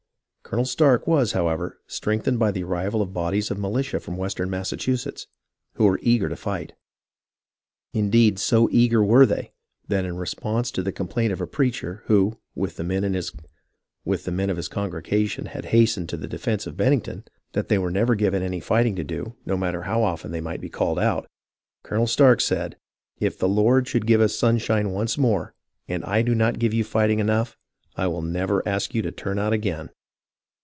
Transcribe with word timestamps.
Colonel 0.43 0.65
Stark 0.65 1.07
was, 1.07 1.31
however, 1.31 1.79
strengthened 1.87 2.37
by 2.37 2.51
the 2.51 2.63
arrival 2.65 3.01
of 3.01 3.13
bodies 3.13 3.51
of 3.51 3.57
militia 3.57 4.01
from 4.01 4.17
west 4.17 4.37
ern 4.41 4.49
Massachusetts 4.49 5.27
who 5.75 5.85
were 5.85 5.97
eager 6.03 6.27
to 6.27 6.35
fight. 6.35 6.73
Indeed, 7.93 8.37
so 8.37 8.67
eager 8.69 9.01
were 9.01 9.25
they 9.25 9.53
that, 9.87 10.03
in 10.03 10.17
response 10.17 10.69
to 10.71 10.83
the 10.83 10.91
complaint 10.91 11.31
of 11.31 11.39
a 11.39 11.47
preacher, 11.47 12.03
who, 12.07 12.37
with 12.53 12.75
the 12.75 12.83
men 12.83 13.05
of 13.05 14.57
his 14.57 14.67
congregation, 14.67 15.45
had 15.45 15.63
has 15.65 15.89
tened 15.95 16.09
to 16.09 16.17
the 16.17 16.27
defence 16.27 16.67
of 16.67 16.75
Bennington, 16.75 17.23
that 17.53 17.69
they 17.69 17.77
never 17.77 18.11
were 18.11 18.15
given 18.15 18.43
any 18.43 18.59
fighting 18.59 18.97
to 18.97 19.05
do, 19.05 19.37
no 19.45 19.55
matter 19.55 19.83
how 19.83 20.03
often 20.03 20.31
they 20.31 20.41
might 20.41 20.59
1 20.59 20.65
88 20.65 20.67
HISTORY 20.75 20.87
OF 20.87 20.95
THE 20.95 21.01
AMERICAN 21.01 21.27
REVOLUTION 21.29 21.29
be 21.31 21.87
called 21.87 21.87
out, 21.87 21.87
Colonel 21.87 22.07
Stark 22.07 22.41
said, 22.41 22.77
If 23.21 23.39
the 23.39 23.47
Lord 23.47 23.87
should 23.87 24.05
give 24.05 24.19
us 24.19 24.35
sunshine 24.35 24.91
once 24.91 25.17
more, 25.17 25.53
and 25.87 26.03
I 26.03 26.21
do 26.21 26.35
not 26.35 26.59
give 26.59 26.73
you 26.73 26.83
fighting 26.83 27.19
enough, 27.19 27.55
I 27.95 28.07
will 28.07 28.21
never 28.21 28.61
ask 28.67 28.93
you 28.93 29.01
to 29.01 29.11
turn 29.13 29.39
out 29.39 29.53
again." 29.53 29.89